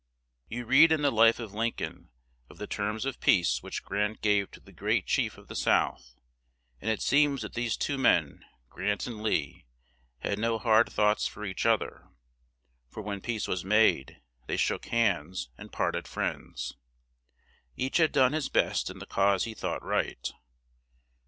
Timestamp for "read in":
0.65-1.03